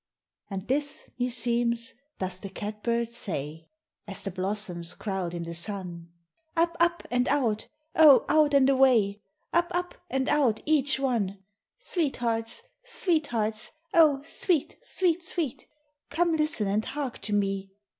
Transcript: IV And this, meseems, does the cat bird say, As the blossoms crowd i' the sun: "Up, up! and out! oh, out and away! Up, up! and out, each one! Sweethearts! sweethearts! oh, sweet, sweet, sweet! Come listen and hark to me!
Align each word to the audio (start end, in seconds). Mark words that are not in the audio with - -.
IV 0.49 0.55
And 0.57 0.67
this, 0.67 1.11
meseems, 1.19 1.93
does 2.17 2.39
the 2.39 2.49
cat 2.49 2.81
bird 2.81 3.07
say, 3.07 3.67
As 4.07 4.23
the 4.23 4.31
blossoms 4.31 4.95
crowd 4.95 5.35
i' 5.35 5.37
the 5.37 5.53
sun: 5.53 6.09
"Up, 6.57 6.75
up! 6.79 7.03
and 7.11 7.27
out! 7.27 7.67
oh, 7.95 8.25
out 8.27 8.55
and 8.55 8.67
away! 8.67 9.21
Up, 9.53 9.67
up! 9.75 9.93
and 10.09 10.27
out, 10.27 10.59
each 10.65 10.99
one! 10.99 11.43
Sweethearts! 11.77 12.63
sweethearts! 12.83 13.73
oh, 13.93 14.23
sweet, 14.23 14.75
sweet, 14.81 15.23
sweet! 15.23 15.67
Come 16.09 16.35
listen 16.35 16.67
and 16.67 16.83
hark 16.83 17.19
to 17.19 17.33
me! 17.33 17.69